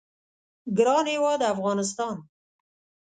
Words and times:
ګران 0.77 1.05
هیواد 1.13 1.41
افغانستان 1.53 2.17